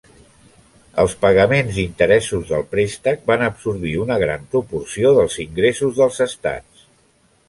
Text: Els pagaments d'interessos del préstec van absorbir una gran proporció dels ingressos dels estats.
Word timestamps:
Els 1.01 1.11
pagaments 1.25 1.75
d'interessos 1.79 2.47
del 2.53 2.65
préstec 2.71 3.21
van 3.31 3.43
absorbir 3.49 3.93
una 4.05 4.17
gran 4.23 4.47
proporció 4.55 5.13
dels 5.19 5.37
ingressos 5.45 6.01
dels 6.01 6.19
estats. 6.27 6.83